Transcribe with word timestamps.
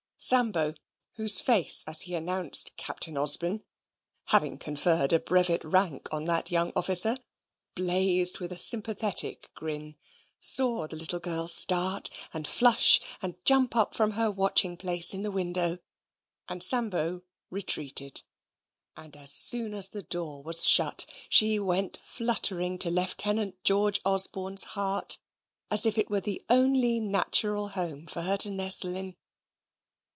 Sambo, 0.23 0.75
whose 1.15 1.39
face 1.39 1.83
as 1.87 2.01
he 2.01 2.13
announced 2.13 2.77
Captain 2.77 3.17
Osbin 3.17 3.63
(having 4.25 4.55
conferred 4.59 5.11
a 5.11 5.19
brevet 5.19 5.63
rank 5.63 6.07
on 6.13 6.25
that 6.25 6.51
young 6.51 6.71
officer) 6.75 7.17
blazed 7.73 8.39
with 8.39 8.51
a 8.51 8.57
sympathetic 8.57 9.49
grin, 9.55 9.95
saw 10.39 10.85
the 10.85 10.95
little 10.95 11.19
girl 11.19 11.47
start, 11.47 12.07
and 12.35 12.47
flush, 12.47 13.01
and 13.23 13.33
jump 13.45 13.75
up 13.75 13.95
from 13.95 14.11
her 14.11 14.29
watching 14.29 14.77
place 14.77 15.11
in 15.15 15.23
the 15.23 15.31
window; 15.31 15.79
and 16.47 16.61
Sambo 16.61 17.23
retreated: 17.49 18.21
and 18.95 19.17
as 19.17 19.31
soon 19.31 19.73
as 19.73 19.89
the 19.89 20.03
door 20.03 20.43
was 20.43 20.67
shut, 20.67 21.07
she 21.29 21.57
went 21.57 21.97
fluttering 21.97 22.77
to 22.77 22.91
Lieutenant 22.91 23.63
George 23.63 23.99
Osborne's 24.05 24.65
heart 24.75 25.17
as 25.71 25.83
if 25.83 25.97
it 25.97 26.11
was 26.11 26.21
the 26.25 26.43
only 26.47 26.99
natural 26.99 27.69
home 27.69 28.05
for 28.05 28.21
her 28.21 28.37
to 28.37 28.51
nestle 28.51 28.95
in. 28.95 29.15